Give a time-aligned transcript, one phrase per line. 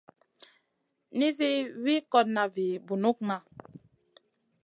[1.17, 1.51] Nizi
[1.83, 3.35] wi kotna vi bunukŋa.